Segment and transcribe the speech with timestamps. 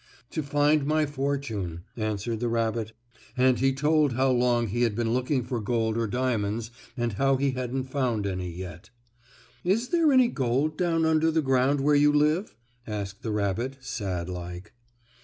[0.31, 2.93] "To find my fortune," answered the rabbit,
[3.37, 7.35] and he told how long he had been looking for gold or diamonds and how
[7.35, 8.89] he hadn't found any yet.
[9.63, 12.55] "Is there any gold down under the ground where you live?"
[12.87, 14.73] asked the rabbit, sad like.